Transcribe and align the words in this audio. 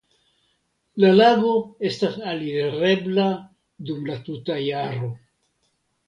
La 1.01 1.09
lago 1.17 1.51
estas 1.89 2.15
alirebla 2.31 3.25
dum 3.89 4.01
la 4.09 4.15
tuta 4.31 4.57
jaro. 4.69 5.11